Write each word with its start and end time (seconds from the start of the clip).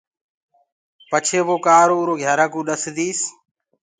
پڇي 1.09 1.39
وو 1.47 1.55
ڪآرو 1.65 1.95
اُرو 1.99 2.13
گھيآرآ 2.21 2.45
ڪوُ 2.53 2.59
ڏس 2.67 2.83
ديس۔ 2.97 3.19